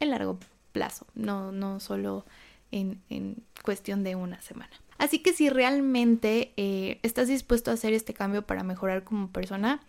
en 0.00 0.10
largo 0.10 0.38
plazo, 0.72 1.06
no, 1.14 1.52
no 1.52 1.80
solo 1.80 2.24
en, 2.70 3.02
en 3.08 3.42
cuestión 3.62 4.02
de 4.02 4.16
una 4.16 4.40
semana. 4.40 4.72
Así 4.98 5.18
que 5.18 5.32
si 5.32 5.50
realmente 5.50 6.52
eh, 6.56 6.98
estás 7.02 7.28
dispuesto 7.28 7.70
a 7.70 7.74
hacer 7.74 7.92
este 7.92 8.14
cambio 8.14 8.46
para 8.46 8.62
mejorar 8.62 9.04
como 9.04 9.28
persona, 9.28 9.80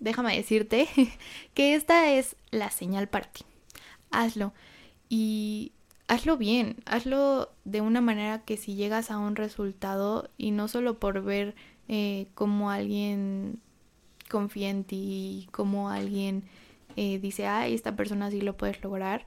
déjame 0.00 0.36
decirte 0.36 0.88
que 1.54 1.74
esta 1.74 2.10
es 2.10 2.36
la 2.50 2.70
señal 2.70 3.08
para 3.08 3.30
ti. 3.30 3.44
Hazlo 4.10 4.52
y 5.08 5.72
hazlo 6.08 6.36
bien, 6.36 6.76
hazlo 6.86 7.50
de 7.64 7.80
una 7.80 8.00
manera 8.00 8.44
que 8.44 8.56
si 8.56 8.74
llegas 8.74 9.10
a 9.10 9.18
un 9.18 9.36
resultado 9.36 10.30
y 10.36 10.52
no 10.52 10.68
solo 10.68 10.98
por 10.98 11.22
ver 11.22 11.54
eh, 11.88 12.26
cómo 12.34 12.70
alguien 12.70 13.60
confía 14.28 14.70
en 14.70 14.84
ti, 14.84 15.48
cómo 15.52 15.90
alguien 15.90 16.44
eh, 16.96 17.18
dice, 17.18 17.46
ay, 17.46 17.74
esta 17.74 17.96
persona 17.96 18.30
sí 18.30 18.40
lo 18.40 18.56
puedes 18.56 18.82
lograr, 18.82 19.26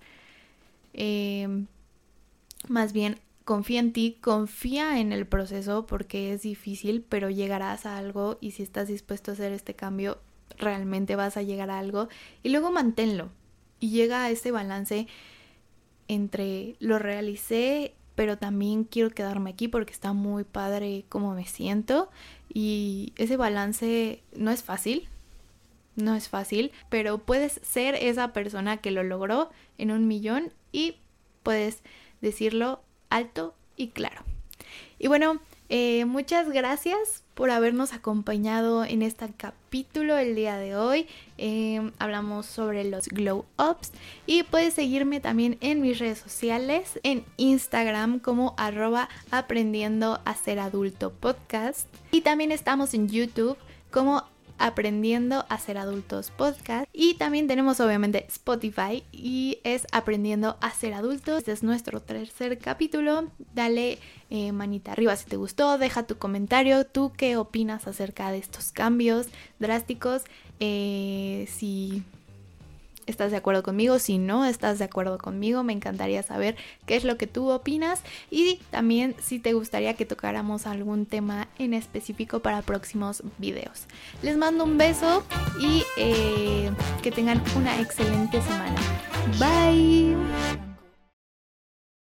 eh, 0.94 1.66
más 2.68 2.94
bien 2.94 3.20
confía 3.46 3.80
en 3.80 3.94
ti, 3.94 4.18
confía 4.22 5.00
en 5.00 5.12
el 5.12 5.26
proceso 5.26 5.86
porque 5.88 6.34
es 6.34 6.44
difícil, 6.44 7.04
pero 7.08 7.30
llegarás 7.30 7.86
a 7.86 7.98
algo 7.98 8.38
y 8.42 8.52
si 8.52 8.64
estás 8.64 8.88
dispuesto 8.88 9.32
a 9.32 9.34
hacer 9.34 9.52
este 9.54 9.74
cambio, 9.74 10.20
realmente 10.58 11.16
vas 11.16 11.38
a 11.38 11.42
llegar 11.42 11.72
a 11.72 11.80
algo. 11.80 12.10
Y 12.44 12.50
luego 12.50 12.72
manténlo 12.72 13.30
y 13.80 13.90
llega 13.90 14.24
a 14.24 14.30
ese 14.30 14.52
balance 14.52 15.08
entre 16.08 16.76
lo 16.80 17.00
realicé, 17.00 17.96
pero 18.14 18.38
también 18.38 18.84
quiero 18.84 19.10
quedarme 19.10 19.52
aquí 19.52 19.68
porque 19.68 19.94
está 19.94 20.14
muy 20.14 20.44
padre 20.44 21.06
como 21.10 21.34
me 21.34 21.46
siento 21.46 22.10
y 22.54 23.14
ese 23.18 23.38
balance 23.38 24.22
no 24.36 24.52
es 24.52 24.64
fácil, 24.64 25.08
no 25.96 26.16
es 26.16 26.30
fácil, 26.30 26.72
pero 26.90 27.20
puedes 27.20 27.60
ser 27.64 27.96
esa 27.96 28.34
persona 28.34 28.78
que 28.78 28.92
lo 28.92 29.04
logró 29.04 29.50
en 29.78 29.92
un 29.92 30.08
millón 30.08 30.54
y 30.72 30.98
puedes 31.44 31.82
decirlo 32.22 32.82
alto 33.10 33.56
y 33.76 33.90
claro. 33.90 34.24
Y 34.98 35.08
bueno, 35.08 35.40
eh, 35.70 36.06
muchas 36.06 36.50
gracias 36.50 37.24
por 37.36 37.52
habernos 37.52 37.94
acompañado 37.94 38.84
en 38.84 39.02
este 39.02 39.30
capítulo 39.38 40.18
el 40.18 40.36
día 40.36 40.58
de 40.58 40.76
hoy. 40.76 41.08
Em, 41.38 41.92
hablamos 42.00 42.48
sobre 42.48 42.84
los 42.84 43.08
glow 43.08 43.46
ups 43.58 43.92
y 44.26 44.44
puedes 44.44 44.74
seguirme 44.74 45.20
también 45.20 45.58
en 45.62 45.80
mis 45.80 46.00
redes 46.00 46.18
sociales, 46.18 47.00
en 47.04 47.24
Instagram 47.38 48.20
como 48.20 48.56
arroba 48.58 49.08
aprendiendo 49.32 50.20
a 50.26 50.36
ser 50.36 50.60
adulto 50.60 51.12
podcast. 51.14 51.88
Y 52.12 52.22
también 52.22 52.52
estamos 52.52 52.94
en 52.94 53.08
YouTube 53.08 53.58
como 53.92 54.26
Aprendiendo 54.60 55.46
a 55.50 55.58
ser 55.58 55.78
adultos 55.78 56.32
podcast. 56.32 56.88
Y 56.94 57.16
también 57.16 57.48
tenemos 57.48 57.80
obviamente 57.80 58.26
Spotify 58.28 59.04
y 59.12 59.60
es 59.64 59.88
Aprendiendo 59.92 60.58
a 60.62 60.72
ser 60.72 60.94
adultos. 60.94 61.40
Este 61.40 61.52
es 61.52 61.64
nuestro 61.64 62.02
tercer 62.02 62.60
capítulo. 62.60 63.32
Dale 63.56 63.98
eh, 64.30 64.52
manita 64.52 64.92
arriba 64.92 65.16
si 65.16 65.26
te 65.26 65.38
gustó, 65.38 65.80
deja 65.80 66.04
tu 66.04 66.18
comentario, 66.18 66.86
tú 66.86 67.12
qué 67.18 67.36
opinas 67.36 67.88
acerca 67.88 68.32
de 68.32 68.38
estos 68.38 68.72
cambios 68.72 69.28
drásticos. 69.58 70.24
Eh, 70.60 71.48
si 71.50 72.04
estás 73.10 73.32
de 73.32 73.38
acuerdo 73.38 73.64
conmigo, 73.64 74.00
si 74.00 74.18
no 74.18 74.46
estás 74.46 74.80
de 74.80 74.86
acuerdo 74.86 75.18
conmigo, 75.18 75.64
me 75.64 75.74
encantaría 75.74 76.24
saber 76.24 76.56
qué 76.86 76.96
es 76.96 77.04
lo 77.04 77.18
que 77.18 77.28
tú 77.28 77.50
opinas 77.50 78.02
y 78.30 78.60
también 78.72 79.16
si 79.22 79.40
te 79.40 79.54
gustaría 79.54 79.94
que 79.96 80.06
tocáramos 80.06 80.68
algún 80.68 81.06
tema 81.06 81.48
en 81.58 81.74
específico 81.74 82.40
para 82.40 82.62
próximos 82.62 83.24
videos. 83.38 83.86
Les 84.22 84.38
mando 84.38 84.64
un 84.64 84.78
beso 84.78 85.24
y 85.60 85.84
eh, 85.98 86.72
que 87.02 87.12
tengan 87.12 87.42
una 87.56 87.80
excelente 87.80 88.42
semana. 88.42 88.80
Bye. 89.40 90.59